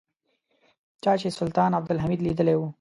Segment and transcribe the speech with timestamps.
[1.03, 2.61] چا چې سلطان عبدالحمید لیدلی و.